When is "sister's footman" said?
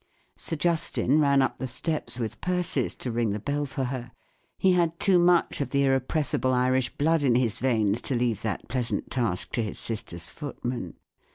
9.77-10.95